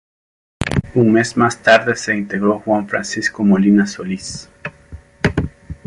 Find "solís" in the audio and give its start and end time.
3.85-4.49